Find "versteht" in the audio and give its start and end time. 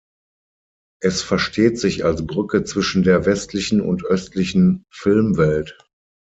1.21-1.77